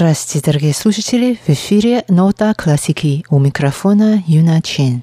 [0.00, 1.38] Здравствуйте, дорогие слушатели!
[1.46, 5.02] В эфире «Нота классики» у микрофона Юна Чен.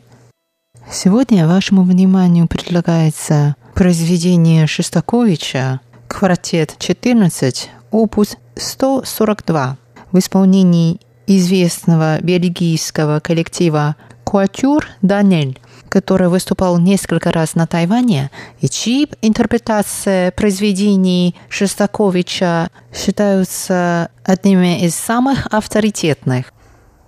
[0.92, 9.78] Сегодня вашему вниманию предлагается произведение Шестаковича «Квартет 14», опус 142
[10.12, 15.60] в исполнении известного бельгийского коллектива «Куатюр Данель»,
[15.98, 18.30] который выступал несколько раз на Тайване,
[18.62, 26.54] и чьи интерпретация произведений Шестаковича считаются одними из самых авторитетных.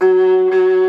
[0.02, 0.89] thank you